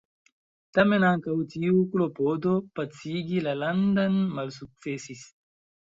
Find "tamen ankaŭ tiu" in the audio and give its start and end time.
0.77-1.83